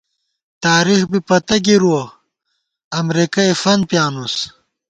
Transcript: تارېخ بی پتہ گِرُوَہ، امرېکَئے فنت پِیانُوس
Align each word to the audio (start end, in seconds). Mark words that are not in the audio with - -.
تارېخ 0.63 1.01
بی 1.11 1.19
پتہ 1.27 1.57
گِرُوَہ، 1.65 2.03
امرېکَئے 2.97 3.49
فنت 3.61 3.83
پِیانُوس 3.89 4.35